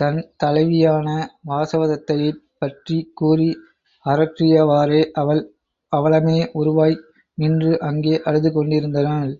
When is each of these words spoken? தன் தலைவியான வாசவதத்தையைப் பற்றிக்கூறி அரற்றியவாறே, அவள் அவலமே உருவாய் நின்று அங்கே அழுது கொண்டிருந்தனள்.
தன் 0.00 0.16
தலைவியான 0.44 1.08
வாசவதத்தையைப் 1.46 2.40
பற்றிக்கூறி 2.58 3.46
அரற்றியவாறே, 4.06 5.02
அவள் 5.14 5.42
அவலமே 5.92 6.38
உருவாய் 6.52 6.96
நின்று 7.38 7.80
அங்கே 7.80 8.22
அழுது 8.22 8.50
கொண்டிருந்தனள். 8.52 9.32